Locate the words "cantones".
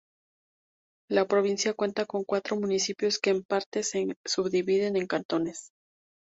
5.05-5.73